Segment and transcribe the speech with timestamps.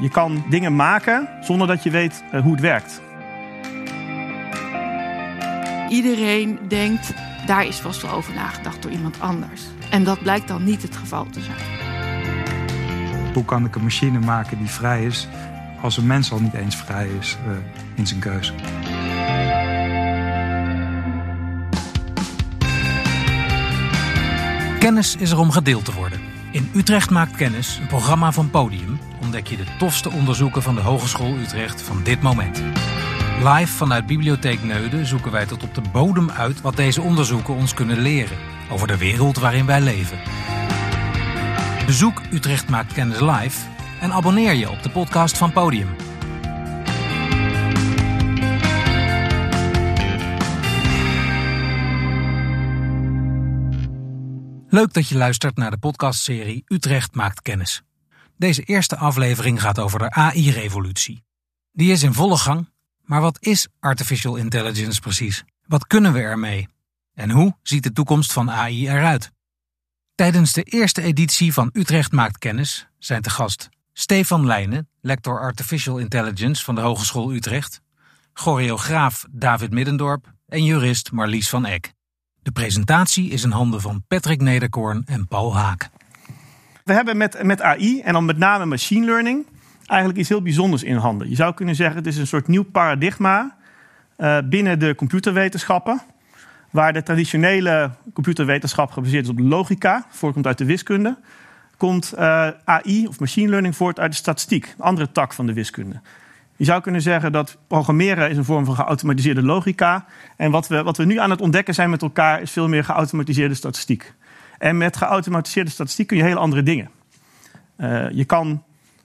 [0.00, 3.00] je kan dingen maken zonder dat je weet hoe het werkt.
[5.88, 7.14] Iedereen denkt,
[7.46, 9.62] daar is vast wel over nagedacht door iemand anders.
[9.90, 11.78] En dat blijkt dan niet het geval te zijn.
[13.34, 15.28] Hoe kan ik een machine maken die vrij is
[15.80, 17.52] als een mens al niet eens vrij is uh,
[17.94, 18.52] in zijn keuze?
[24.78, 26.20] Kennis is er om gedeeld te worden.
[26.52, 28.98] In Utrecht maakt kennis, een programma van Podium,
[29.30, 32.62] ontdek je de tofste onderzoeken van de Hogeschool Utrecht van dit moment.
[33.38, 37.74] Live vanuit Bibliotheek Neuden zoeken wij tot op de bodem uit wat deze onderzoeken ons
[37.74, 38.36] kunnen leren
[38.70, 40.18] over de wereld waarin wij leven.
[41.86, 43.66] Bezoek Utrecht Maakt Kennis Live
[44.00, 45.88] en abonneer je op de podcast van Podium.
[54.68, 57.82] Leuk dat je luistert naar de podcastserie Utrecht Maakt Kennis.
[58.40, 61.24] Deze eerste aflevering gaat over de AI-revolutie.
[61.72, 62.70] Die is in volle gang,
[63.04, 65.44] maar wat is artificial intelligence precies?
[65.66, 66.68] Wat kunnen we ermee?
[67.14, 69.30] En hoe ziet de toekomst van AI eruit?
[70.14, 75.98] Tijdens de eerste editie van Utrecht Maakt Kennis zijn te gast Stefan Leijnen, lector Artificial
[75.98, 77.80] Intelligence van de Hogeschool Utrecht,
[78.32, 81.92] choreograaf David Middendorp en jurist Marlies van Eck.
[82.42, 85.90] De presentatie is in handen van Patrick Nederkoorn en Paul Haak.
[86.90, 89.46] We hebben met, met AI en dan met name machine learning
[89.86, 91.28] eigenlijk iets heel bijzonders in handen.
[91.28, 93.56] Je zou kunnen zeggen, het is een soort nieuw paradigma
[94.18, 96.00] uh, binnen de computerwetenschappen.
[96.70, 101.16] Waar de traditionele computerwetenschap gebaseerd is op logica, voorkomt uit de wiskunde,
[101.76, 105.52] komt eh, AI of machine learning voort uit de statistiek, een andere tak van de
[105.52, 106.00] wiskunde.
[106.56, 110.06] Je zou kunnen zeggen dat programmeren is een vorm van geautomatiseerde logica.
[110.36, 112.84] En wat we, wat we nu aan het ontdekken zijn met elkaar is veel meer
[112.84, 114.14] geautomatiseerde statistiek.
[114.60, 116.90] En met geautomatiseerde statistiek kun je hele andere dingen.
[117.76, 118.64] Uh, je kan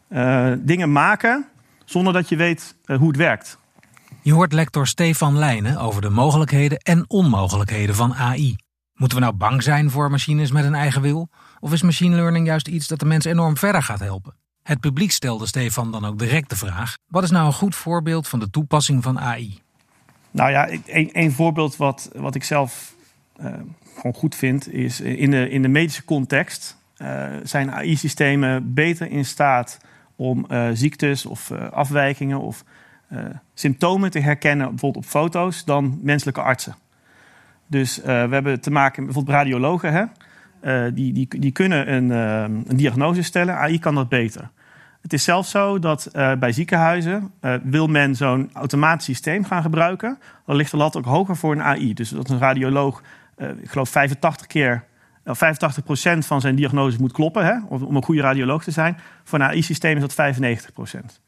[0.09, 1.45] uh, dingen maken
[1.85, 3.57] zonder dat je weet uh, hoe het werkt.
[4.21, 8.55] Je hoort lector Stefan Leijnen over de mogelijkheden en onmogelijkheden van AI.
[8.93, 11.29] Moeten we nou bang zijn voor machines met een eigen wil?
[11.59, 14.35] Of is machine learning juist iets dat de mens enorm verder gaat helpen?
[14.63, 18.27] Het publiek stelde Stefan dan ook direct de vraag: wat is nou een goed voorbeeld
[18.27, 19.59] van de toepassing van AI?
[20.31, 22.94] Nou ja, een, voorbeeld wat, wat ik zelf
[23.95, 29.25] gewoon goed vind, is in de, in de medische context uh, zijn AI-systemen beter in
[29.25, 29.77] staat
[30.15, 32.63] om ziektes of afwijkingen of
[33.53, 36.75] symptomen te herkennen, bijvoorbeeld op foto's, dan menselijke artsen.
[37.67, 39.93] Dus we hebben te maken met bijvoorbeeld radiologen.
[39.93, 40.93] Hè?
[40.93, 43.55] Die, die, die kunnen een, diagnose stellen.
[43.57, 44.49] AI kan dat beter.
[45.01, 46.09] Het is zelfs zo dat
[46.39, 47.31] bij ziekenhuizen
[47.63, 50.17] wil men zo'n automatisch systeem gaan gebruiken.
[50.45, 51.93] Dan ligt de lat ook hoger voor een AI.
[51.93, 53.01] Dus dat een radioloog,
[53.37, 54.83] ik geloof 85 keer,
[55.25, 55.31] 85%
[56.17, 58.97] van zijn diagnose moet kloppen hè, om een goede radioloog te zijn.
[59.23, 60.35] Voor een AI-systeem is dat
[61.03, 61.19] 95%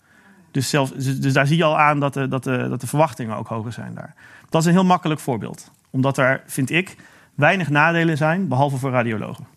[0.51, 2.87] Dus, zelfs, dus, dus, daar zie je al aan dat de, dat, de, dat de
[2.87, 4.13] verwachtingen ook hoger zijn daar.
[4.49, 5.71] Dat is een heel makkelijk voorbeeld.
[5.89, 6.95] Omdat er, vind ik,
[7.35, 9.47] weinig nadelen zijn, behalve voor radiologen.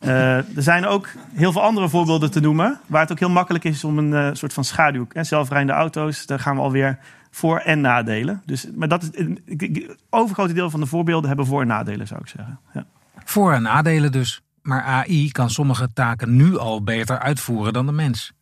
[0.00, 3.64] Uh, er zijn ook heel veel andere voorbeelden te noemen, waar het ook heel makkelijk
[3.64, 5.06] is om een soort van schaduw.
[5.12, 6.98] Hè, zelfrijdende auto's, daar gaan we alweer
[7.32, 8.42] voor- en nadelen.
[8.46, 12.20] Dus, maar dat is, het overgrote deel van de voorbeelden hebben voor- en nadelen, zou
[12.20, 12.60] ik zeggen.
[12.74, 12.86] Ja.
[13.24, 14.40] Voor- en nadelen dus.
[14.62, 18.32] Maar AI kan sommige taken nu al beter uitvoeren dan de mens.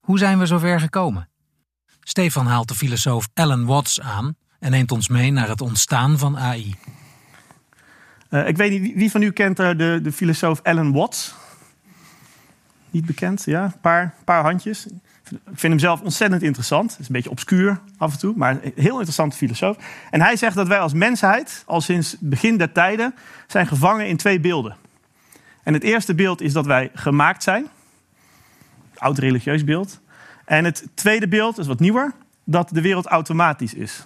[0.00, 1.28] Hoe zijn we zover gekomen?
[2.00, 6.38] Stefan haalt de filosoof Alan Watts aan en neemt ons mee naar het ontstaan van
[6.38, 6.74] AI.
[8.30, 11.34] Uh, ik weet niet, wie van u kent er de, de filosoof Alan Watts?
[12.90, 13.64] Niet bekend, ja?
[13.64, 14.86] Een paar, paar handjes.
[15.44, 16.90] Vind hem zelf ontzettend interessant.
[16.90, 19.76] Het is een beetje obscuur af en toe, maar een heel interessante filosoof.
[20.10, 23.14] En hij zegt dat wij als mensheid, al sinds begin der tijden,
[23.46, 24.76] zijn gevangen in twee beelden.
[25.62, 27.66] En het eerste beeld is dat wij gemaakt zijn.
[28.94, 30.00] Oud religieus beeld.
[30.44, 32.12] En het tweede beeld is wat nieuwer,
[32.44, 34.04] dat de wereld automatisch is.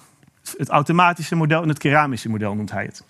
[0.56, 3.04] Het automatische model en het keramische model noemt hij het.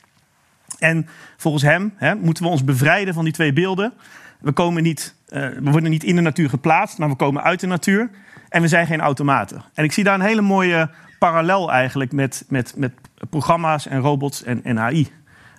[0.78, 3.92] En volgens hem hè, moeten we ons bevrijden van die twee beelden.
[4.40, 7.60] We, komen niet, uh, we worden niet in de natuur geplaatst, maar we komen uit
[7.60, 8.10] de natuur.
[8.48, 9.62] En we zijn geen automaten.
[9.74, 12.92] En ik zie daar een hele mooie parallel eigenlijk met, met, met
[13.30, 15.08] programma's en robots en, en AI.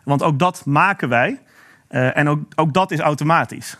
[0.03, 1.39] Want ook dat maken wij.
[1.89, 3.77] Uh, en ook, ook dat is automatisch.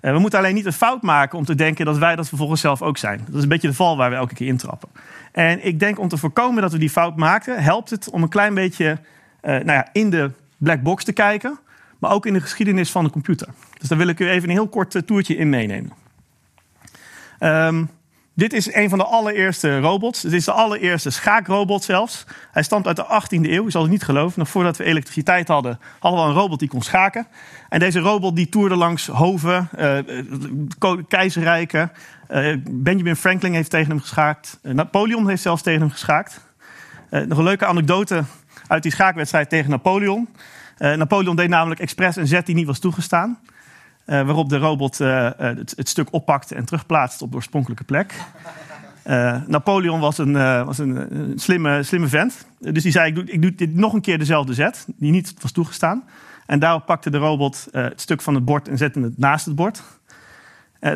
[0.00, 2.60] Uh, we moeten alleen niet een fout maken om te denken dat wij dat vervolgens
[2.60, 3.20] zelf ook zijn.
[3.26, 4.88] Dat is een beetje de val waar we elke keer intrappen.
[5.32, 8.28] En ik denk om te voorkomen dat we die fout maken, helpt het om een
[8.28, 8.98] klein beetje
[9.42, 11.58] nou ja, in de black box te kijken,
[12.00, 13.48] maar ook in de geschiedenis van de computer.
[13.78, 15.92] Dus daar wil ik u even een heel kort eh, toertje in meenemen.
[17.40, 17.90] Um,
[18.34, 20.22] dit is een van de allereerste robots.
[20.22, 22.26] Het is de allereerste schaakrobot zelfs.
[22.52, 23.64] Hij stamt uit de 18e eeuw.
[23.64, 24.38] Je zal het niet geloven.
[24.38, 27.26] Nog voordat we elektriciteit hadden, hadden we een robot die kon schaken.
[27.68, 29.98] En deze robot die toerde langs hoven, uh,
[31.08, 31.92] keizerrijken.
[32.30, 34.58] Uh, Benjamin Franklin heeft tegen hem geschaakt.
[34.62, 36.40] Napoleon heeft zelfs tegen hem geschaakt.
[37.10, 38.24] nog een leuke anekdote
[38.66, 40.28] uit die schaakwedstrijd tegen Napoleon.
[40.80, 43.38] Napoleon deed namelijk expres een zet die niet was toegestaan.
[44.06, 48.14] Uh, waarop de robot uh, het, het, stuk oppakt en terugplaatst op de oorspronkelijke plek.
[49.46, 50.32] Napoleon was een,
[50.64, 52.46] was een, slimme, slimme vent.
[52.58, 55.34] Dus die zei: ik doe, ik doe dit nog een keer dezelfde zet, die niet
[55.40, 56.04] was toegestaan.
[56.46, 59.54] En daarop pakte de robot het stuk van het bord en zette het naast het
[59.54, 59.82] bord.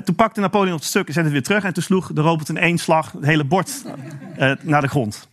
[0.05, 1.65] toen pakte Napoleon het stuk en zette het weer terug.
[1.65, 3.85] En toen sloeg de robot in één slag het hele bord
[4.63, 5.29] naar de grond.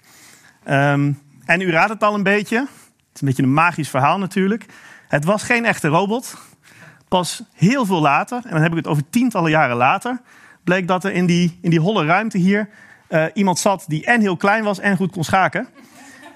[0.70, 2.68] Um, en u raadt het al een beetje.
[3.12, 4.66] Het is een beetje een magisch verhaal natuurlijk.
[5.08, 6.38] Het was geen echte robot.
[7.08, 10.22] Pas heel veel later, en dan heb ik het over tientallen jaren later,
[10.64, 12.70] bleek dat er in die, in die holle ruimte hier
[13.10, 15.68] uh, iemand zat die en heel klein was en goed kon schaken.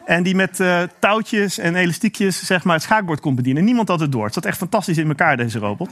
[0.06, 3.64] En die met uh, touwtjes en elastiekjes zeg maar, het schaakbord kon bedienen.
[3.64, 4.26] Niemand had het door.
[4.26, 5.90] Het zat echt fantastisch in elkaar, deze robot.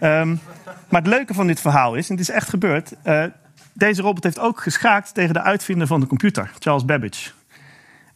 [0.00, 0.40] Um,
[0.88, 2.92] maar het leuke van dit verhaal is, en het is echt gebeurd...
[3.04, 3.24] Uh,
[3.72, 7.30] deze robot heeft ook geschaakt tegen de uitvinder van de computer, Charles Babbage.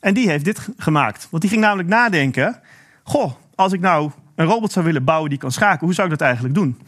[0.04, 1.28] En die heeft dit gemaakt.
[1.30, 2.60] Want die ging namelijk nadenken...
[3.02, 6.18] Goh, als ik nou een robot zou willen bouwen die kan schaken, hoe zou ik
[6.18, 6.78] dat eigenlijk doen?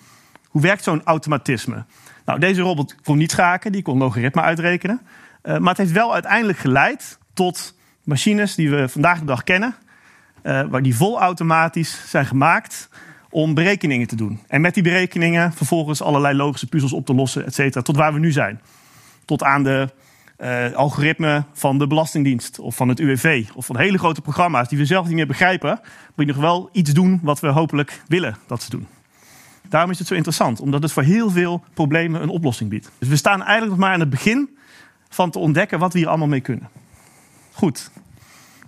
[0.49, 1.85] Hoe werkt zo'n automatisme?
[2.25, 5.01] Nou, deze robot kon niet schaken, die kon logaritme uitrekenen.
[5.43, 7.75] Uh, maar het heeft wel uiteindelijk geleid tot
[8.05, 9.75] machines die we vandaag de dag kennen,
[10.43, 12.89] uh, waar die volautomatisch zijn gemaakt
[13.31, 14.41] om berekeningen te doen.
[14.47, 18.13] En met die berekeningen vervolgens allerlei logische puzzels op te lossen, et cetera, tot waar
[18.13, 18.61] we nu zijn.
[19.25, 19.91] Tot aan de
[20.39, 24.79] uh, algoritme van de Belastingdienst of van het UWV of van hele grote programma's die
[24.79, 25.81] we zelf niet meer begrijpen,
[26.15, 28.87] moet je nog wel iets doen wat we hopelijk willen dat ze doen.
[29.69, 32.91] Daarom is het zo interessant, omdat het voor heel veel problemen een oplossing biedt.
[32.99, 34.57] Dus we staan eigenlijk nog maar aan het begin
[35.09, 36.69] van te ontdekken wat we hier allemaal mee kunnen.
[37.53, 37.91] Goed,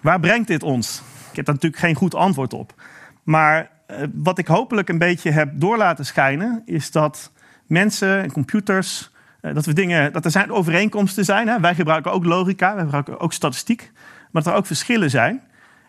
[0.01, 1.03] waar brengt dit ons?
[1.31, 2.75] Ik heb daar natuurlijk geen goed antwoord op.
[3.23, 7.33] Maar uh, wat ik hopelijk een beetje heb door laten schijnen, is dat
[7.67, 9.18] mensen en computers eh,
[9.55, 11.49] dat, we dingen, dat er zijn overeenkomsten zijn.
[11.49, 11.61] Hè.
[11.61, 13.91] Wij gebruiken ook logica, wij gebruiken ook statistiek.
[14.31, 15.43] Maar dat er ook verschillen zijn.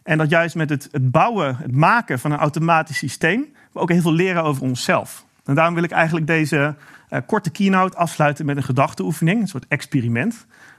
[0.04, 3.46] En dat juist met het, het bouwen, het maken van een automatisch systeem...
[3.72, 5.26] we ook heel veel leren over onszelf.
[5.46, 6.76] En daarom wil ik eigenlijk deze
[7.10, 9.42] uh, korte keynote afsluiten met een gedachteoefening.
[9.42, 10.34] Een soort experiment.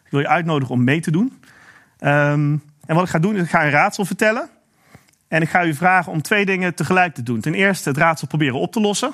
[0.04, 1.40] Ik wil je uitnodigen om mee te doen.
[2.00, 4.48] Um, en wat ik ga doen is, ik ga een raadsel vertellen.
[5.28, 7.40] En ik ga u vragen om twee dingen tegelijk te doen.
[7.40, 9.12] Ten eerste het raadsel proberen op te lossen.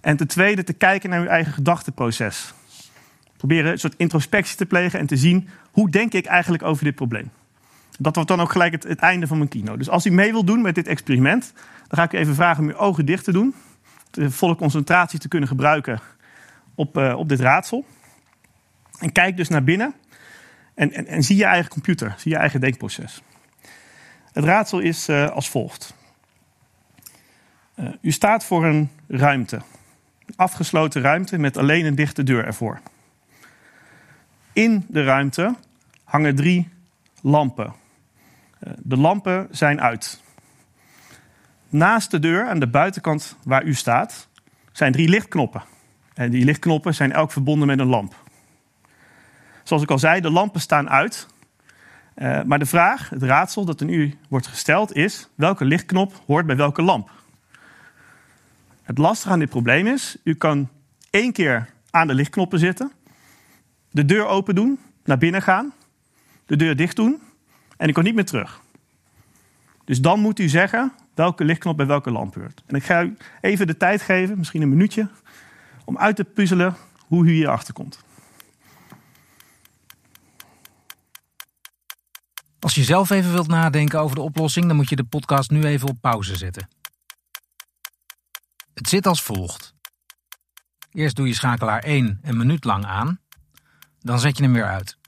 [0.00, 2.54] En ten tweede te kijken naar uw eigen gedachteproces
[3.36, 6.94] proberen een soort introspectie te plegen en te zien hoe denk ik eigenlijk over dit
[6.94, 7.30] probleem.
[7.98, 9.76] Dat wordt dan ook gelijk het, einde van mijn kino.
[9.76, 11.52] Dus als u mee wilt doen met dit experiment,
[11.88, 13.54] dan ga ik u even vragen om uw ogen dicht te doen.
[14.10, 16.00] De volle concentratie te kunnen gebruiken
[16.74, 17.84] op, uh, op dit raadsel.
[18.98, 19.94] En kijk dus naar binnen
[20.74, 23.22] en, en, en, zie je eigen computer, zie je eigen denkproces.
[24.32, 25.94] Het raadsel is uh, als volgt.
[27.76, 29.60] Uh, u staat voor een ruimte.
[30.36, 32.80] Afgesloten ruimte met alleen een dichte deur ervoor.
[34.54, 35.54] In de ruimte
[36.04, 36.68] hangen drie
[37.20, 37.74] lampen.
[38.58, 40.22] Eh, de lampen zijn uit.
[41.68, 44.28] Naast de deur aan de buitenkant waar u staat
[44.72, 45.62] zijn drie lichtknoppen.
[46.14, 48.14] En die lichtknoppen zijn elk verbonden met een lamp.
[49.62, 51.26] Zoals ik al zei, de lampen staan uit.
[52.16, 56.46] Uh, maar de vraag, het raadsel dat er nu wordt gesteld is: welke lichtknop hoort
[56.46, 57.10] bij welke lamp?
[58.82, 60.68] Het lastige aan dit probleem is: u kan
[61.10, 62.92] één keer aan de lichtknoppen zitten
[63.94, 65.72] de deur open doen, naar binnen gaan,
[66.46, 67.22] de deur dicht doen
[67.76, 68.60] en ik kan niet meer terug.
[69.84, 72.62] Dus dan moet u zeggen welke lichtknop bij welke lamp hoort.
[72.66, 75.08] En ik ga u even de tijd geven, misschien een minuutje,
[75.84, 77.98] om uit te puzzelen hoe u hier achter komt.
[82.58, 85.64] Als je zelf even wilt nadenken over de oplossing, dan moet je de podcast nu
[85.64, 86.68] even op pauze zetten.
[88.74, 89.74] Het zit als volgt.
[90.92, 93.18] Eerst doe je schakelaar 1 een minuut lang aan.
[94.04, 94.98] Dan zet je hem weer uit.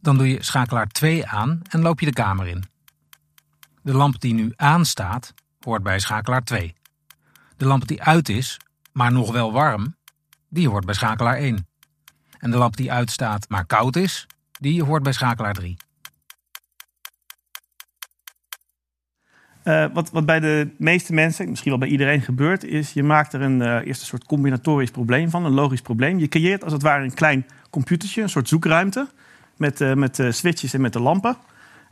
[0.00, 2.64] Dan doe je schakelaar 2 aan en loop je de kamer in.
[3.82, 6.74] De lamp die nu aanstaat, hoort bij schakelaar 2.
[7.56, 8.56] De lamp die uit is,
[8.92, 9.96] maar nog wel warm,
[10.48, 11.68] die hoort bij schakelaar 1.
[12.38, 15.76] En de lamp die uitstaat, maar koud is, die hoort bij schakelaar 3.
[19.64, 23.32] Uh, wat, wat, bij de meeste mensen, misschien wel bij iedereen gebeurt, is je maakt
[23.32, 26.18] er een, uh, eerst een soort combinatorisch probleem van, een logisch probleem.
[26.18, 29.08] Je creëert als het ware een klein computertje, een soort zoekruimte
[29.56, 31.36] met, uh, met switches en met de lampen.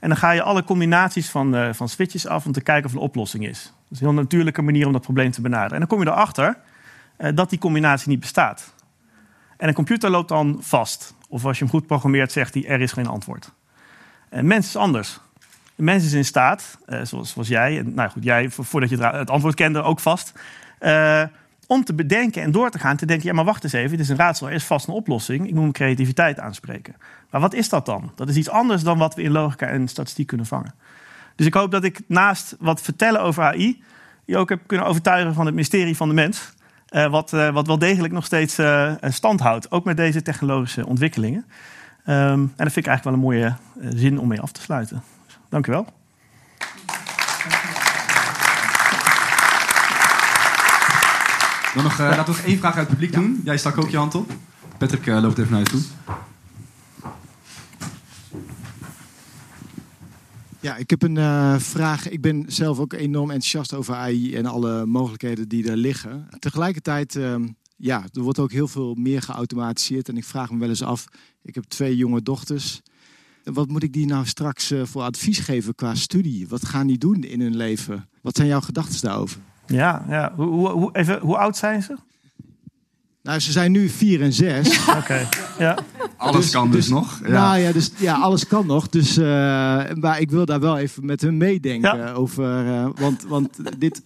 [0.00, 3.00] En dan ga je alle combinaties van, van switches af om te kijken of een
[3.02, 3.62] oplossing is.
[3.62, 5.72] Dat is een heel natuurlijke manier om dat probleem te benaderen.
[5.72, 6.56] En dan kom je erachter
[7.34, 8.72] dat die combinatie niet bestaat.
[9.56, 11.14] En een computer loopt dan vast.
[11.28, 13.52] Of als je hem goed programmeert, zegt hij: er is geen antwoord.
[14.28, 15.20] Een mens is anders.
[15.76, 19.30] Een mens is in staat, zoals, zoals, jij, en nou goed, jij voordat je het
[19.30, 20.32] antwoord kende ook vast,
[21.68, 24.00] om te bedenken en door te gaan, te denken: ja, maar wacht eens even, dit
[24.00, 25.46] is een raadsel, er is vast een oplossing.
[25.46, 26.96] Ik moet mijn creativiteit aanspreken.
[27.30, 28.12] Maar wat is dat dan?
[28.14, 30.74] Dat is iets anders dan wat we in logica en statistiek kunnen vangen.
[31.36, 33.82] Dus ik hoop dat ik naast wat vertellen over AI,
[34.24, 36.52] je ook heb kunnen overtuigen van het mysterie van de mens.
[36.90, 40.86] Uh, wat, uh, wat wel degelijk nog steeds uh, stand houdt, ook met deze technologische
[40.86, 41.44] ontwikkelingen.
[42.06, 43.54] Um, en dat vind ik eigenlijk wel een mooie
[43.98, 45.02] zin om mee af te sluiten.
[45.48, 45.97] Dank u wel.
[51.74, 53.40] Dan nog, laten we nog één vraag uit het publiek doen.
[53.44, 54.32] Jij stak ook je hand op.
[54.78, 55.80] Patrick loopt even naar je toe.
[60.60, 62.08] Ja, ik heb een uh, vraag.
[62.08, 66.28] Ik ben zelf ook enorm enthousiast over AI en alle mogelijkheden die er liggen.
[66.38, 67.34] Tegelijkertijd, uh,
[67.76, 70.08] ja, er wordt ook heel veel meer geautomatiseerd.
[70.08, 71.04] En ik vraag me wel eens af,
[71.42, 72.80] ik heb twee jonge dochters.
[73.44, 76.48] Wat moet ik die nou straks uh, voor advies geven qua studie?
[76.48, 78.08] Wat gaan die doen in hun leven?
[78.22, 79.40] Wat zijn jouw gedachten daarover?
[79.68, 80.32] Ja, ja.
[80.36, 81.96] Hoe, hoe, even, hoe oud zijn ze?
[83.22, 84.80] Nou, ze zijn nu vier en zes.
[85.00, 85.78] Oké, ja.
[86.16, 87.20] Alles dus, kan dus, dus, nog.
[87.22, 87.28] Ja.
[87.28, 88.88] Nou ja, dus, ja, alles kan nog.
[88.88, 89.24] Dus, uh,
[89.94, 92.12] maar ik wil daar wel even met hun meedenken ja.
[92.12, 92.66] over.
[92.66, 94.02] Uh, want, want dit,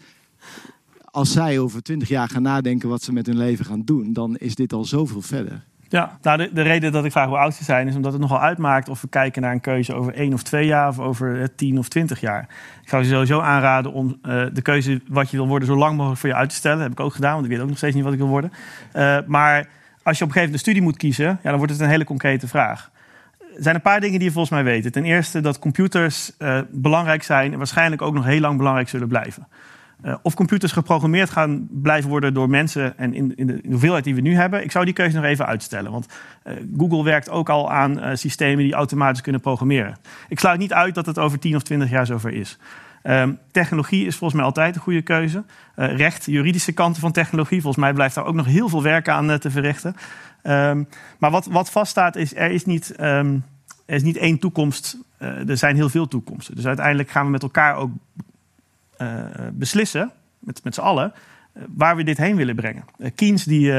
[1.05, 4.37] als zij over twintig jaar gaan nadenken wat ze met hun leven gaan doen, dan
[4.37, 5.65] is dit al zoveel verder.
[5.93, 8.21] Ja, nou de, de reden dat ik vraag hoe oud ze zijn, is omdat het
[8.21, 11.55] nogal uitmaakt of we kijken naar een keuze over één of twee jaar of over
[11.55, 12.47] tien of twintig jaar.
[12.83, 15.97] Ik zou je sowieso aanraden om uh, de keuze wat je wil worden zo lang
[15.97, 16.79] mogelijk voor je uit te stellen.
[16.79, 18.29] Dat heb ik ook gedaan, want ik weet ook nog steeds niet wat ik wil
[18.29, 18.53] worden.
[18.97, 19.69] Uh, maar
[20.03, 21.89] als je op een gegeven moment een studie moet kiezen, ja, dan wordt het een
[21.89, 22.91] hele concrete vraag.
[23.39, 24.93] Er zijn een paar dingen die je volgens mij weet.
[24.93, 29.09] Ten eerste dat computers uh, belangrijk zijn en waarschijnlijk ook nog heel lang belangrijk zullen
[29.09, 29.47] blijven.
[30.05, 34.15] Uh, of computers geprogrammeerd gaan blijven worden door mensen en in, in, de, hoeveelheid die
[34.15, 35.93] we nu hebben, ik zou die keuze nog even uitstellen.
[35.93, 36.07] Want
[36.47, 39.97] uh, Google werkt ook al aan uh, systemen die automatisch kunnen programmeren.
[40.29, 42.59] Ik sluit niet uit dat het over 10 of 20 jaar zover is.
[43.03, 45.45] Um, technologie is volgens mij altijd een goede keuze.
[45.75, 49.39] recht, juridische kanten van technologie, volgens mij blijft daar ook nog heel veel werk aan
[49.39, 49.97] te verrichten.
[50.43, 53.45] Um, maar wat, wat vaststaat is, er is niet, um,
[53.87, 56.55] er is niet één toekomst, er zijn heel veel toekomsten.
[56.55, 57.91] Dus uiteindelijk gaan we met elkaar ook
[59.53, 61.13] beslissen, met, met z'n allen,
[61.57, 62.85] uh, waar we dit heen willen brengen.
[62.99, 63.73] Uh, Keynes die,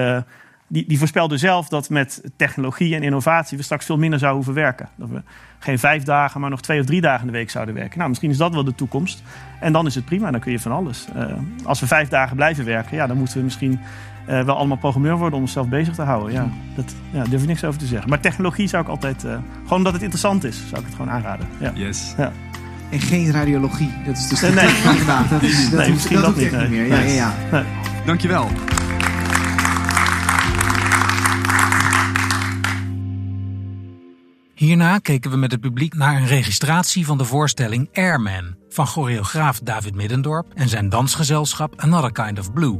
[0.67, 4.63] die, die voorspelde zelf dat met technologie en innovatie we straks veel minder zouden hoeven
[4.63, 4.89] werken.
[4.95, 5.21] Dat we
[5.59, 7.97] geen vijf dagen, maar nog twee of drie dagen in de week zouden werken.
[7.97, 9.23] Nou, misschien is dat wel de toekomst.
[9.59, 11.07] En dan is het prima, dan kun je van alles.
[11.63, 13.79] als we vijf dagen blijven werken, ja, dan moeten we misschien
[14.25, 16.31] wel allemaal programmeur worden om onszelf bezig te houden.
[16.31, 18.09] Ja, dat ja, durf ik niks over te zeggen.
[18.09, 19.21] Maar technologie zou ik altijd,
[19.63, 21.47] gewoon omdat het interessant is, zou ik het gewoon aanraden.
[21.59, 21.71] Ja.
[21.73, 22.13] Yes.
[22.17, 22.31] Ja.
[22.93, 23.91] En geen radiologie.
[24.05, 24.67] Dat is dus nee, nee.
[24.67, 25.29] vandaag.
[25.29, 26.51] Dat is, dat nee, misschien dat, niet.
[26.51, 26.69] Nee.
[26.69, 26.87] meer.
[26.87, 27.33] Ja, ja, ja.
[27.51, 27.63] Nee.
[28.05, 28.47] Dankjewel.
[34.55, 39.59] Hierna keken we met het publiek naar een registratie van de voorstelling Airman van choreograaf
[39.59, 42.77] David Middendorp en zijn dansgezelschap Another Kind of Blue.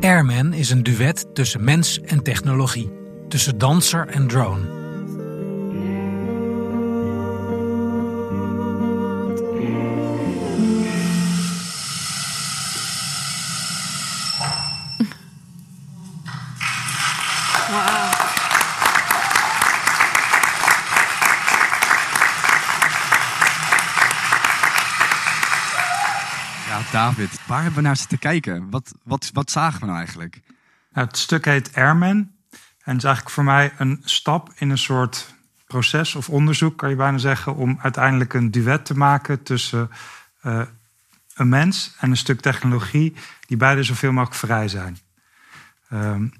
[0.00, 2.90] Airman is een duet tussen mens en technologie,
[3.28, 4.77] tussen danser en drone.
[26.98, 28.70] David, waar hebben we naar zitten kijken?
[28.70, 30.40] Wat, wat, wat zagen we nou eigenlijk?
[30.92, 32.30] Nou, het stuk heet Airman.
[32.84, 35.34] En is eigenlijk voor mij een stap in een soort
[35.66, 39.90] proces of onderzoek, kan je bijna zeggen, om uiteindelijk een duet te maken tussen
[40.42, 40.62] uh,
[41.34, 43.14] een mens en een stuk technologie,
[43.46, 44.98] die beide zoveel mogelijk vrij zijn.
[45.92, 46.32] Um,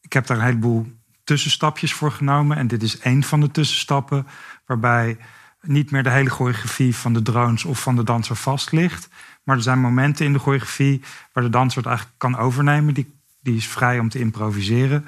[0.00, 0.92] ik heb daar een heleboel
[1.24, 2.56] tussenstapjes voor genomen.
[2.56, 4.26] En dit is één van de tussenstappen,
[4.66, 5.18] waarbij
[5.66, 9.08] niet meer de hele choreografie van de drones of van de danser vast ligt.
[9.42, 11.02] Maar er zijn momenten in de choreografie
[11.32, 12.94] waar de danser het eigenlijk kan overnemen.
[12.94, 15.06] Die, die is vrij om te improviseren.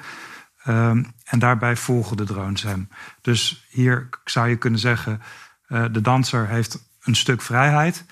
[0.67, 2.89] Um, en daarbij volgen de drones hem.
[3.21, 5.21] Dus hier zou je kunnen zeggen:
[5.67, 8.05] uh, de danser heeft een stuk vrijheid.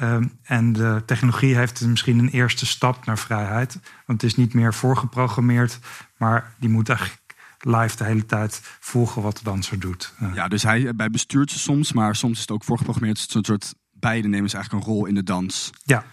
[0.00, 3.78] Um, en de technologie heeft misschien een eerste stap naar vrijheid.
[4.06, 5.78] Want het is niet meer voorgeprogrammeerd,
[6.16, 7.25] maar die moet eigenlijk
[7.66, 10.14] live de hele tijd volgen wat de danser doet.
[10.34, 13.20] Ja, dus hij bij bestuurt ze soms, maar soms is het ook voorgeprogrammeerd.
[13.20, 15.70] Het is een soort beide nemen ze eigenlijk een rol in de dans.
[15.84, 16.04] Ja.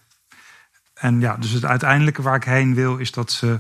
[0.94, 3.60] En ja, dus het uiteindelijke waar ik heen wil, is dat ze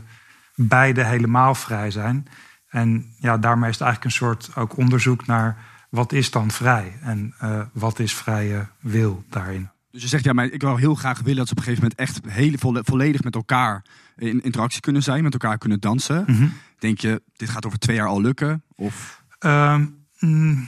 [0.55, 2.27] beide helemaal vrij zijn.
[2.67, 5.57] En ja, daarmee is het eigenlijk een soort ook onderzoek naar
[5.89, 9.69] wat is dan vrij en uh, wat is vrije wil daarin.
[9.93, 11.89] Dus je zegt, ja, maar ik wil heel graag willen dat ze op een gegeven
[11.99, 13.85] moment echt volle- volledig met elkaar
[14.17, 16.23] in interactie kunnen zijn, met elkaar kunnen dansen.
[16.27, 16.47] Mhm.
[16.79, 18.63] Denk je, dit gaat over twee jaar al lukken?
[18.75, 19.85] Of Ehm,
[20.19, 20.67] mm,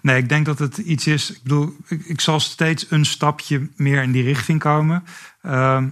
[0.00, 1.30] nee, ik denk dat het iets is.
[1.30, 5.04] Ik bedoel, ik, ik zal steeds een stapje meer in die richting komen.
[5.42, 5.88] Ehm,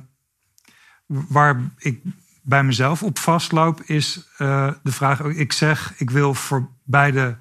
[1.06, 2.00] waar ik
[2.42, 7.36] bij mezelf op vastloop, is eh, de vraag: ik zeg, ik wil voor beide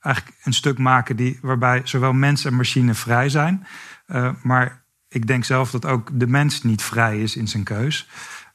[0.00, 3.66] eigenlijk een stuk maken die, waarbij zowel mens en machine vrij zijn.
[4.10, 8.08] Eh, maar ik denk zelf dat ook de mens niet vrij is in zijn keus.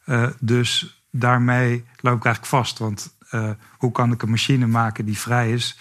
[0.06, 2.80] Eh, dus daarmee loop ik eigenlijk vast.
[2.80, 5.78] Want eh, hoe kan ik een machine maken die vrij is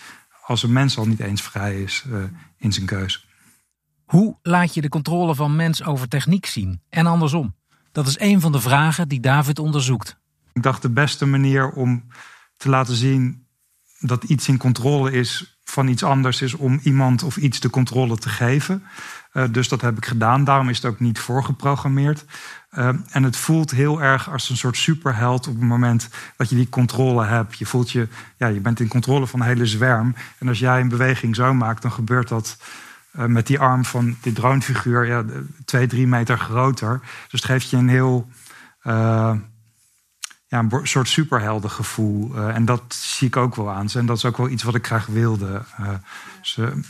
[0.47, 2.04] als een mens al niet eens vrij is
[2.57, 3.28] in zijn keus?
[4.04, 6.81] Hoe laat je de controle van mens over techniek zien?
[6.88, 7.54] En andersom?
[7.93, 10.16] Dat is een van de vragen die David onderzoekt.
[10.52, 12.04] Ik dacht de beste manier om
[12.57, 13.47] te laten zien
[13.99, 18.16] dat iets in controle is van iets anders is om iemand of iets de controle
[18.16, 18.83] te geven.
[19.34, 20.44] Eh, dus dat heb ik gedaan.
[20.44, 22.24] Daarom is het ook niet voorgeprogrammeerd.
[22.70, 26.56] Eh, en het voelt heel erg als een soort superheld op het moment dat je
[26.56, 27.58] die controle hebt.
[27.58, 30.14] Je voelt je, ja, je bent in controle van een hele zwerm.
[30.38, 32.56] En als jij een beweging zo maakt, dan gebeurt dat
[33.10, 35.24] eh, met die arm van die dronefiguur ja,
[35.64, 37.00] twee, drie meter groter.
[37.00, 38.28] Dus het geeft je een heel
[40.46, 42.34] ja, een soort superheldengevoel.
[42.34, 43.88] Eh, en dat zie ik ook wel aan.
[43.94, 45.62] En dat is ook wel iets wat ik graag wilde.
[46.54, 46.80] De-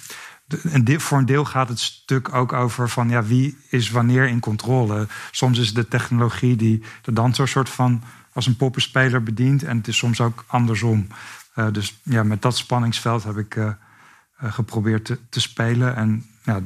[0.63, 4.29] en dit, voor een deel gaat het stuk ook over van ja, wie is wanneer
[4.29, 5.07] in controle.
[5.31, 9.63] Soms is de technologie die de danser soort van als een poppenspeler bedient.
[9.63, 11.07] En het is soms ook andersom.
[11.55, 13.67] Eh, dus ja, met dat spanningsveld heb ik eh,
[14.37, 15.97] eh, geprobeerd te, te spelen.
[15.97, 16.61] En ja,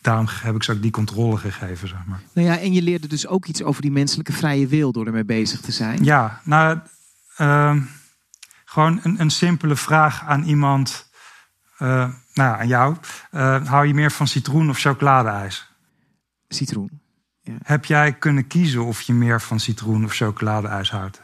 [0.00, 2.20] daarom heb ik ze ook die controle gegeven, zeg maar.
[2.32, 5.24] Nou ja, en je leerde dus ook iets over die menselijke vrije wil door ermee
[5.24, 6.04] bezig te zijn.
[6.04, 6.78] Ja, nou,
[7.36, 7.80] ehm,
[8.64, 11.07] gewoon een, een simpele vraag aan iemand,
[11.86, 12.96] nou, ja, aan jou.
[13.30, 15.70] Eh, hou je meer van citroen of chocoladeijs?
[16.48, 17.00] Citroen.
[17.62, 21.20] Heb jij kunnen kiezen of je meer van citroen of chocoladeijs houdt?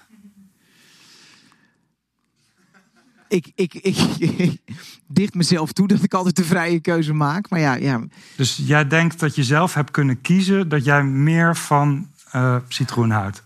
[3.29, 4.61] Ik, ik, ik, ik
[5.07, 7.51] dicht mezelf toe dat ik altijd de vrije keuze maak.
[7.51, 8.03] Maar ja, ja,
[8.37, 13.11] Dus jij denkt dat je zelf hebt kunnen kiezen dat jij meer van eh, citroen
[13.11, 13.44] houdt.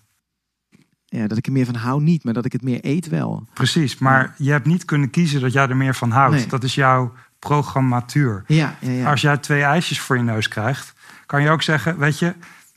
[1.10, 3.46] Ja, dat ik er meer van hou niet, maar dat ik het meer eet wel.
[3.52, 6.34] Precies, maar je hebt niet kunnen kiezen dat jij er meer van houdt.
[6.34, 6.46] Nee.
[6.46, 8.44] Dat is jouw programmatuur.
[8.46, 9.10] Ja, ja, ja.
[9.10, 10.94] Als jij twee ijsjes voor je neus krijgt,
[11.26, 12.34] kan je ook zeggen: Weet je,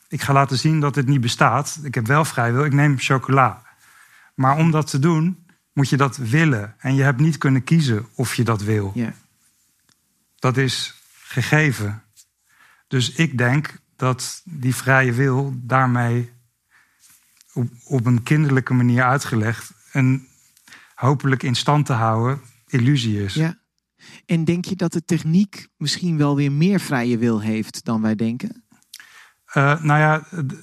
[0.07, 1.79] ik ga laten zien dat dit niet bestaat.
[1.83, 3.61] Ik heb wel vrij wil, ik neem chocola.
[4.35, 6.75] Maar om dat te doen, moet je dat willen.
[6.77, 8.91] En je hebt niet kunnen kiezen of je dat wil.
[8.95, 9.13] ja.
[10.39, 12.03] Dat is gegeven.
[12.87, 16.31] Dus ik denk dat die vrije wil daarmee
[17.53, 20.27] op, op een kinderlijke manier uitgelegd en
[20.95, 23.33] hopelijk in stand te houden illusie is.
[23.33, 23.59] ja.
[24.25, 28.15] En denk je dat de techniek misschien wel weer meer vrije wil heeft dan wij
[28.15, 28.63] denken?
[29.45, 30.53] Eh, nou ja, het,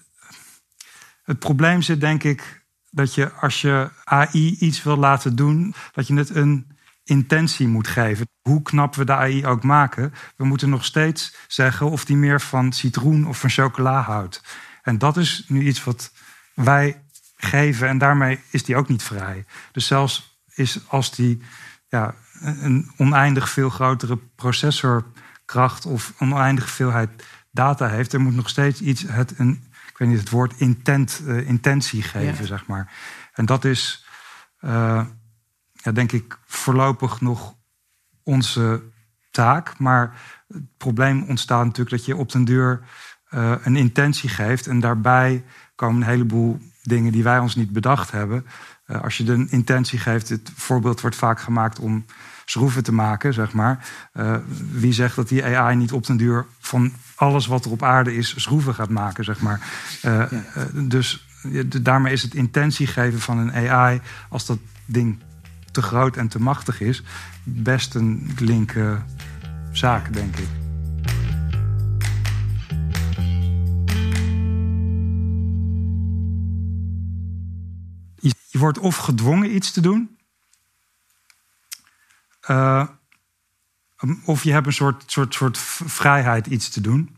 [1.22, 6.07] het probleem zit denk ik dat je als je AI iets wil laten doen, dat
[6.07, 6.66] je het een
[7.05, 8.29] intentie moet geven.
[8.42, 12.40] Hoe knap we de AI ook maken, we moeten nog steeds zeggen of die meer
[12.40, 14.42] van citroen of van chocola houdt.
[14.83, 16.12] En dat is nu iets wat
[16.64, 17.03] wij
[17.37, 19.44] geven en daarmee is die ook niet vrij.
[19.73, 21.42] Dus zelfs is als die
[21.88, 27.11] ja, een oneindig veel grotere processorkracht of een oneindige veelheid
[27.51, 31.23] data heeft, er moet nog steeds iets, het, een, ik weet niet het woord, intent,
[31.27, 32.47] eh, intentie geven, Ja.
[32.47, 32.92] zeg maar.
[33.33, 34.07] En dat is,
[34.59, 35.05] eh,
[35.73, 37.55] ja, denk ik, voorlopig nog
[38.23, 38.83] onze
[39.31, 39.79] taak.
[39.79, 42.81] Maar het probleem ontstaat natuurlijk dat je op den duur
[43.29, 44.66] eh, een intentie geeft.
[44.66, 45.44] En daarbij
[45.79, 48.47] komen een heleboel dingen die wij ons niet bedacht hebben.
[48.85, 52.05] Eh, als je de intentie geeft, het voorbeeld wordt vaak gemaakt om
[52.45, 53.88] schroeven te maken, zeg maar.
[54.12, 54.37] Eh,
[54.73, 58.17] wie zegt dat die AI niet op den duur van alles wat er op aarde
[58.17, 59.61] is schroeven gaat maken, zeg maar.
[60.03, 60.23] Eh,
[60.73, 61.29] dus
[61.83, 65.19] daarmee is het intentie geven van een AI, als dat ding
[65.73, 67.03] te groot en te machtig is,
[67.43, 69.05] best een linker
[69.73, 70.68] zaak, denk ik.
[78.59, 80.18] Je, wordt of gedwongen iets te doen,
[82.40, 82.87] eh,
[84.25, 87.16] of je hebt een soort, soort, soort vrijheid iets te doen.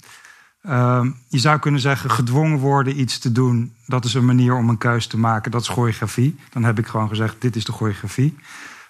[0.60, 4.68] Eh, je zou kunnen zeggen, gedwongen worden iets te doen, dat is een manier om
[4.68, 5.50] een keus te maken.
[5.50, 6.36] Dat is choreografie.
[6.50, 8.36] Dan heb ik gewoon gezegd, dit is de choreografie.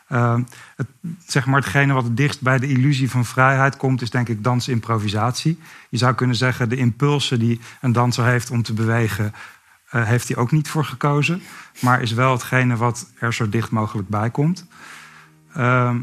[0.07, 0.39] Eh,
[0.77, 0.87] het,
[1.27, 4.45] zeg maar hetgene wat het dichtst bij de illusie van vrijheid komt, is denk ik
[4.45, 5.59] dansimprovisatie.
[5.89, 9.33] Je zou kunnen zeggen, de impulsen die een danser heeft om te bewegen,
[9.91, 11.43] eh, heeft hij ook niet voor gekozen.
[11.81, 14.67] Maar is wel hetgene wat er zo dicht mogelijk bij komt.
[15.55, 15.99] Ehm,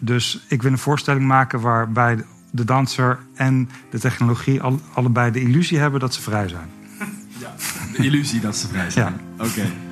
[0.00, 5.40] dus ik wil een voorstelling maken waarbij de danser en de technologie al, allebei de
[5.40, 6.70] illusie hebben dat ze vrij zijn.
[7.92, 9.20] De illusie dat ze vrij zijn.
[9.38, 9.87] Oké.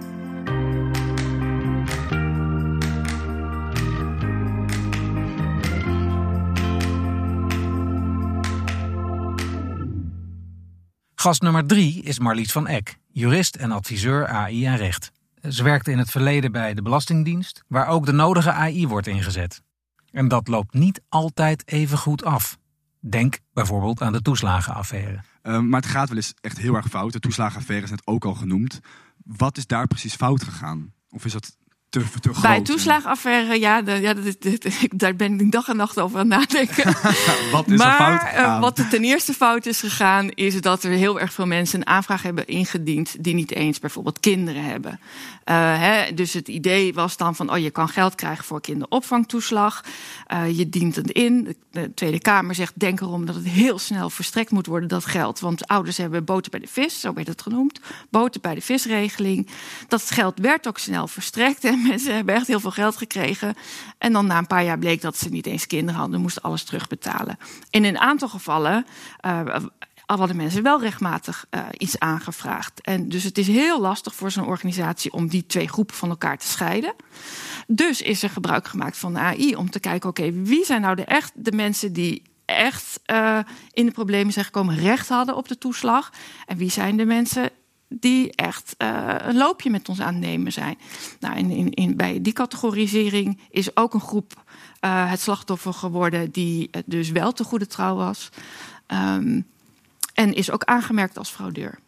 [11.26, 15.12] Gast nummer drie is Marlies van Eck, jurist en adviseur AI en recht.
[15.48, 19.62] Ze werkte in het verleden bij de Belastingdienst, waar ook de nodige AI wordt ingezet.
[20.10, 22.58] En dat loopt niet altijd even goed af.
[23.00, 25.20] Denk bijvoorbeeld aan de toeslagenaffaire.
[25.42, 27.12] Ehm, maar het gaat wel eens echt heel erg fout.
[27.12, 28.80] De toeslagenaffaire is net ook al genoemd.
[29.24, 30.92] Wat is daar precies fout gegaan?
[31.10, 31.56] Of is dat
[32.00, 32.42] te, te groot?
[32.42, 36.18] Bij toeslagenaffaire, ja, de, ja dat is, dit- daar ben ik dag en nacht over
[36.18, 36.84] aan het nadenken.
[37.52, 38.54] Wat is er fout maar gegaan?
[38.54, 41.80] eh, wat er ten eerste fout is gegaan, is dat er heel erg veel mensen
[41.80, 45.00] een aanvraag hebben ingediend die niet eens bijvoorbeeld kinderen hebben.
[45.44, 49.84] Eh, hè, dus het idee was dan van, oh, je kan geld krijgen voor kinderopvangtoeslag.
[50.26, 51.56] Eh, je dient het in.
[51.70, 55.40] De Tweede Kamer zegt, denk erom dat het heel snel verstrekt moet worden, dat geld.
[55.40, 57.80] Want ouders hebben boter bij de vis, zo werd het genoemd.
[58.10, 59.48] Boter bij de visregeling.
[59.88, 63.54] Dat geld werd ook snel verstrekt en mensen hebben echt heel veel geld gekregen.
[63.98, 66.64] En dan na een paar jaar bleek dat ze niet eens kinderen hadden, moesten alles
[66.64, 67.38] terugbetalen.
[67.70, 68.86] In een aantal gevallen
[69.20, 69.40] eh,
[70.06, 72.80] hadden mensen wel rechtmatig eh, iets aangevraagd.
[72.80, 76.38] En dus het is heel lastig voor zo'n organisatie om die twee groepen van elkaar
[76.38, 76.94] te scheiden.
[77.66, 80.96] Dus is er gebruik gemaakt van de AI om te kijken: oké, wie zijn nou
[80.96, 83.38] de echt de mensen die echt eh,
[83.72, 86.12] in de problemen zijn gekomen, recht hadden op de toeslag?
[86.46, 87.50] En wie zijn de mensen
[87.88, 90.78] die echt eh, een loopje met ons aan het nemen zijn?
[91.20, 94.44] Nou, in, in, in, bij die categorisering is ook een groep
[94.80, 98.28] eh, het slachtoffer geworden die eh, dus wel te goede trouw was.
[98.86, 99.40] Ehm,
[100.14, 101.78] en is ook aangemerkt als fraudeur.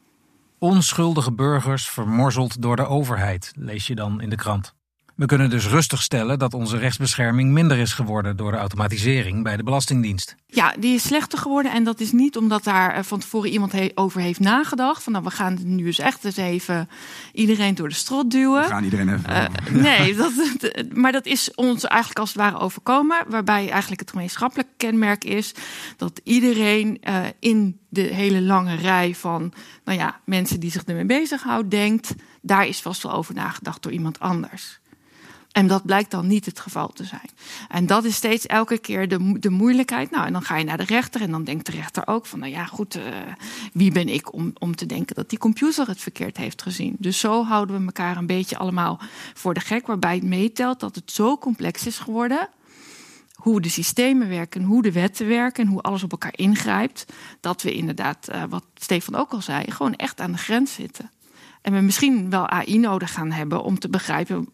[0.58, 4.74] Onschuldige burgers vermorzeld door de overheid, lees je dan in de krant.
[5.18, 9.56] We kunnen dus rustig stellen dat onze rechtsbescherming minder is geworden door de automatisering bij
[9.56, 10.34] de Belastingdienst.
[10.46, 11.72] Ja, die is slechter geworden.
[11.72, 15.02] En dat is niet omdat daar eh, van tevoren iemand he- over heeft nagedacht.
[15.02, 16.88] Van nou, we gaan nu eens echt eens even
[17.32, 18.62] iedereen door de strot duwen.
[18.62, 19.24] We gaan iedereen even...
[19.28, 19.46] Eh,
[19.88, 20.32] nee, dat,
[20.94, 23.24] maar dat is ons eigenlijk als het ware overkomen.
[23.28, 25.54] Waarbij eigenlijk het gemeenschappelijk kenmerk is
[25.96, 29.52] dat iedereen eh, in de hele lange rij van
[29.84, 33.92] nou ja, mensen die zich ermee bezighouden, denkt: daar is vast wel over nagedacht door
[33.92, 34.78] iemand anders.
[35.52, 37.30] En dat blijkt dan niet het geval te zijn.
[37.68, 40.10] En dat is steeds elke keer de, de moeilijkheid.
[40.10, 42.38] Nou, en dan ga je naar de rechter en dan denkt de rechter ook van,
[42.38, 43.02] nou ja, goed, eh,
[43.72, 46.96] wie ben ik om, om te denken dat die computer het verkeerd heeft gezien?
[46.98, 49.00] Dus zo houden we elkaar een beetje allemaal
[49.34, 52.48] voor de gek, waarbij het meetelt dat het zo complex is geworden.
[53.34, 57.04] Hoe de systemen werken, hoe de wetten werken en hoe alles op elkaar ingrijpt.
[57.40, 61.10] Dat we inderdaad, eh, wat Stefan ook al zei, gewoon echt aan de grens zitten.
[61.62, 64.48] En we misschien wel AI nodig gaan hebben om te begrijpen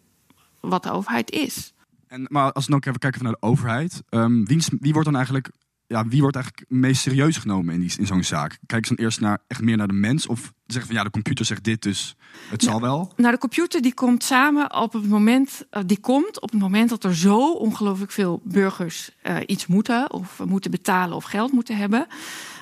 [0.67, 1.73] wat de overheid is.
[2.07, 4.03] En, maar als we dan ook even kijken naar de overheid.
[4.09, 4.43] ehm,
[4.79, 5.49] wie, wordt dan eigenlijk...
[5.87, 8.57] Ja, wie wordt eigenlijk meest serieus genomen in, die, in zo'n zaak?
[8.65, 10.27] Kijken ze dan eerst naar, echt meer naar de mens?
[10.27, 12.15] Of zeggen van ja, de computer zegt dit, dus
[12.49, 13.13] het zal wel?
[13.15, 16.89] Nou, de computer die komt samen op het moment, eh, die komt op het moment
[16.89, 21.77] dat er zo ongelooflijk veel burgers eh, iets moeten of moeten betalen of geld moeten
[21.77, 22.07] hebben.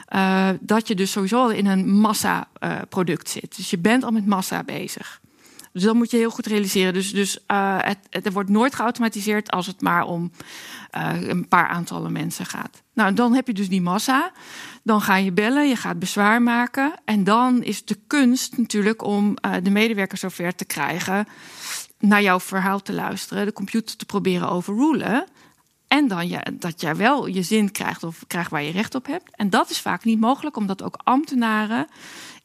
[0.07, 3.55] eh, dat je dus sowieso al in een massa-product zit.
[3.55, 5.21] Dus je bent al met massa bezig.
[5.73, 6.93] Dus dat moet je heel goed realiseren.
[6.93, 10.31] Dus, dus eh, het, er wordt nooit geautomatiseerd als het maar om
[10.89, 12.81] eh, een paar aantallen mensen gaat.
[12.93, 14.31] Nou, dan heb je dus die massa.
[14.83, 16.93] Dan ga je bellen, je gaat bezwaar maken.
[17.05, 21.27] En dan is de kunst natuurlijk om eh, de medewerker zover te krijgen
[21.99, 25.25] naar jouw verhaal te luisteren, de computer te proberen overrulen.
[25.87, 29.05] En dan ja, dat jij wel je zin krijgt of krijgt waar je recht op
[29.05, 29.35] hebt.
[29.35, 31.87] En dat is vaak niet mogelijk, omdat ook ambtenaren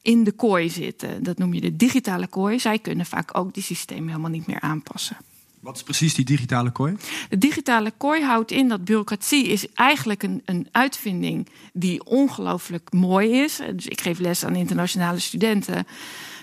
[0.08, 1.22] in de kooi zitten.
[1.22, 2.58] Dat noem je de digitale kooi.
[2.58, 5.16] Zij kunnen vaak ook die systemen helemaal niet meer aanpassen.
[5.60, 6.96] Wat is precies die digitale kooi?
[7.28, 13.30] De digitale kooi houdt in dat bureaucratie is eigenlijk een, een uitvinding die ongelooflijk mooi
[13.30, 13.60] is.
[13.74, 15.86] Dus ik geef les aan internationale studenten.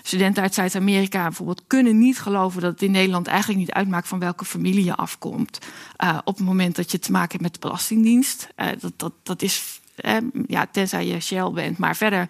[0.02, 4.18] Studenten uit Zuid-Amerika bijvoorbeeld kunnen niet geloven dat het in Nederland eigenlijk niet uitmaakt van
[4.18, 5.58] welke familie je afkomt.
[6.04, 8.48] Uh, op het moment dat je te maken hebt met de Belastingdienst.
[8.56, 12.28] Uh, dat, dat, dat is, uh, ja, tenzij je Shell bent, maar verder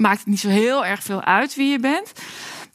[0.00, 2.12] maakt het niet zo heel erg veel uit wie je bent.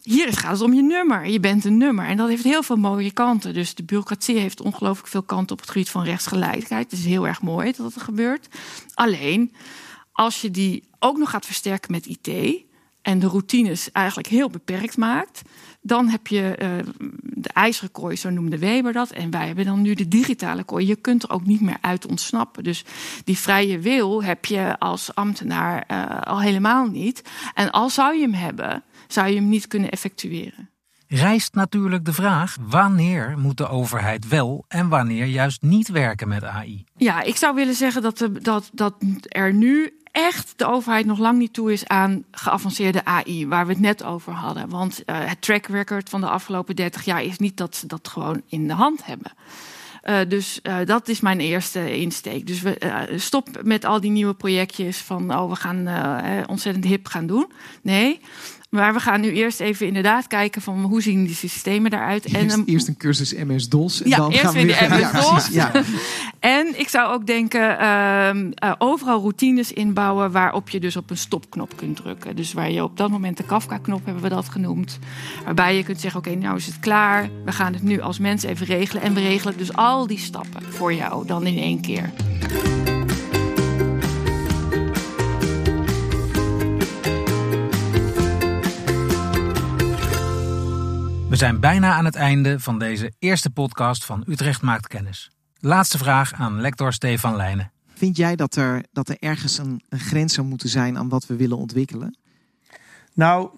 [0.02, 1.28] Hier gaat het om je nummer.
[1.28, 2.06] Je bent een nummer.
[2.06, 3.54] En dat heeft heel veel mooie kanten.
[3.54, 6.92] Dus de bureaucratie heeft ongelooflijk veel kanten op het gebied van rechtsgelijkheid.
[6.92, 8.48] Het is heel erg mooi dat dat gebeurt.
[8.94, 9.54] Alleen,
[10.12, 12.64] als je die ook nog gaat versterken met IT
[13.02, 15.42] en de routines eigenlijk heel beperkt maakt,
[15.86, 16.70] dan heb je uh,
[17.20, 19.12] de ijzeren kooi, zo noemde Weber dat.
[19.12, 20.88] En wij hebben dan nu de digitale kooi.
[20.88, 22.64] Je kunt er ook niet meer uit ontsnappen.
[22.64, 22.86] Dus
[23.24, 27.22] die vrije wil heb je als ambtenaar uh, al helemaal niet.
[27.54, 30.70] En al zou je hem hebben, zou je hem niet kunnen effectueren.
[31.08, 36.44] rijst natuurlijk de vraag: wanneer moet de overheid wel en wanneer juist niet werken met
[36.44, 36.86] AI?
[36.96, 41.20] Ja, ik zou willen zeggen dat, de, dat, dat er nu echt de overheid nog
[41.20, 44.70] lang niet toe is aan geavanceerde AI, waar we het net over hadden.
[44.70, 48.08] Want uh, het track record van de afgelopen 30 jaar is niet dat ze dat
[48.08, 49.32] gewoon in de hand hebben.
[50.04, 52.48] Uh, dus uh, dat is mijn eerste insteek.
[52.48, 57.28] Dus we stop met al die nieuwe projectjes van oh we gaan ontzettend hip gaan
[57.28, 57.52] doen.
[57.82, 58.20] Nee,
[58.70, 62.34] maar we gaan nu eerst even inderdaad kijken van hoe zien die systemen eruit.
[62.34, 64.02] Eerst, en, eerst een cursus MS-DOS.
[64.02, 65.48] En ja, dan eerst gaan we weer de MS-DOS.
[65.48, 65.84] Ja, ja.
[66.60, 71.18] en ik zou ook denken, uh, uh, overal routines inbouwen waarop je dus op een
[71.18, 72.36] stopknop kunt drukken.
[72.36, 75.00] Dus waar je op dat moment de Kafka-knop hebben we dat genoemd.
[75.44, 77.30] Waarbij je kunt zeggen, oké, okay, nou is het klaar.
[77.46, 79.04] We gaan het nu als mens even regelen.
[79.04, 82.14] En we regelen dus al die stappen voor jou dan in één keer.
[91.36, 95.32] We zijn bijna aan het einde van deze eerste podcast van Utrecht Maakt Kennis.
[95.60, 97.72] Laatste vraag aan lector Stefan Leijnen.
[97.94, 101.26] Vind jij dat er, dat er ergens een, een grens zou moeten zijn aan wat
[101.26, 102.18] we willen ontwikkelen?
[103.14, 103.50] Nou,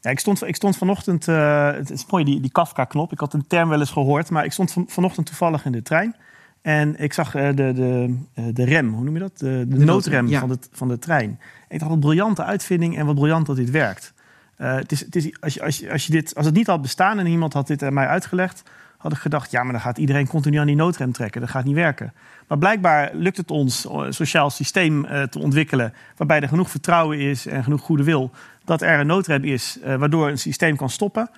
[0.00, 3.12] ja, ik, stond, ik stond vanochtend, uh, het is mooi die, die Kafka-knop.
[3.12, 5.82] Ik had een term wel eens gehoord, maar ik stond van, vanochtend toevallig in de
[5.82, 6.16] trein.
[6.62, 9.38] En ik zag uh, de, de, uh, de rem, hoe noem je dat?
[9.38, 10.40] De, de, de noodrem ja.
[10.40, 11.40] van, de, van de trein.
[11.68, 14.13] Ik dacht, wat briljante uitvinding en wat briljant dat dit werkt.
[14.58, 17.26] Uh, het is, als, je, als, als, je dit, als het niet had bestaan en
[17.26, 18.62] iemand had dit aan mij uitgelegd,
[18.96, 21.40] had ik gedacht, ja, maar dan gaat iedereen continu aan die noodrem trekken.
[21.40, 22.12] Dat gaat niet werken.
[22.48, 27.18] Maar blijkbaar lukt het ons een sociaal systeem uh, te ontwikkelen waarbij er genoeg vertrouwen
[27.18, 28.30] is en genoeg goede wil
[28.64, 31.30] dat er een noodrem is waardoor een systeem kan stoppen.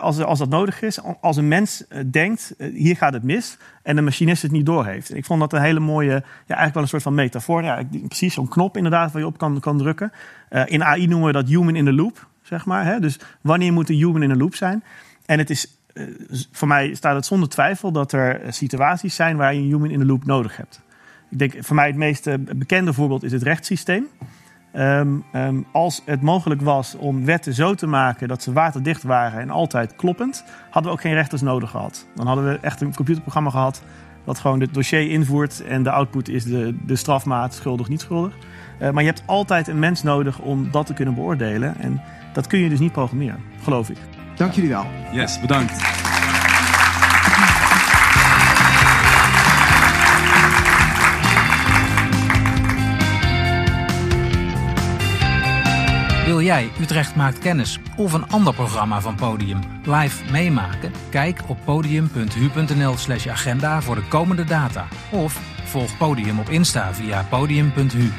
[0.00, 0.98] als, als dat nodig is.
[1.20, 3.58] Als een mens denkt, hier gaat het mis.
[3.82, 5.14] En de machinist het niet doorheeft.
[5.14, 7.62] Ik vond dat een hele mooie, ja, eigenlijk wel een soort van metafoor.
[7.62, 10.12] Ja, precies zo'n knop inderdaad waar je op kan, kan drukken.
[10.64, 12.84] in AI noemen we dat human in the loop zeg maar.
[12.84, 13.00] Hè?
[13.00, 14.84] Dus wanneer moet een human in een loop zijn?
[15.26, 16.06] En het is, uh,
[16.52, 19.98] voor mij staat het zonder twijfel dat er situaties zijn waar je een human in
[19.98, 20.80] de loop nodig hebt.
[21.30, 24.06] Ik denk, voor mij het meest bekende voorbeeld is het rechtssysteem.
[24.76, 29.40] Um, um, als het mogelijk was om wetten zo te maken dat ze waterdicht waren
[29.40, 32.06] en altijd kloppend, hadden we ook geen rechters nodig gehad.
[32.14, 33.82] Dan hadden we echt een computerprogramma gehad
[34.24, 38.34] dat gewoon het dossier invoert en de output is de, de strafmaat, schuldig, niet schuldig.
[38.80, 41.76] Uh, maar je hebt altijd een mens nodig om dat te kunnen beoordelen.
[41.78, 42.00] En
[42.34, 43.98] dat kun je dus niet programmeren, geloof ik.
[44.36, 44.86] Dank jullie wel.
[45.12, 46.02] Yes, bedankt.
[56.24, 60.92] Wil jij Utrecht Maakt Kennis of een ander programma van Podium live meemaken?
[61.10, 64.88] Kijk op podium.hu.nl slash agenda voor de komende data.
[65.10, 68.10] Of volg Podium op Insta via podium.hu.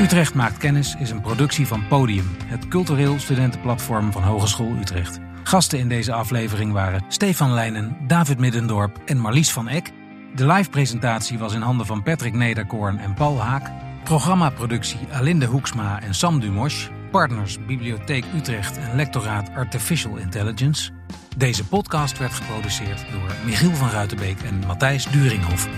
[0.00, 5.18] Utrecht Maakt Kennis is een productie van Podium, het cultureel studentenplatform van Hogeschool Utrecht.
[5.42, 9.90] Gasten in deze aflevering waren Stefan Leijnen, David Middendorp en Marlies van Eck.
[10.34, 13.70] De live presentatie was in handen van Patrick Nederkoorn en Paul Haak.
[14.04, 16.88] Programmaproductie Alinde Hoeksma en Sam Dumosch.
[17.10, 20.90] Partners Bibliotheek Utrecht en Lectoraat Artificial Intelligence.
[21.36, 25.68] Deze podcast werd geproduceerd door Michiel van Ruitenbeek en Matthijs Duringhoff.